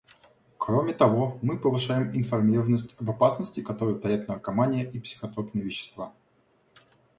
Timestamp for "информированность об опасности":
2.17-3.61